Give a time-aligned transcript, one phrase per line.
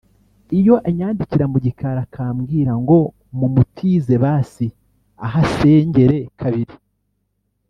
[0.59, 2.97] iyo anyandikira mu gikari akambwira ngo
[3.37, 4.65] mumutize basi
[5.25, 6.75] ahasengere kabiri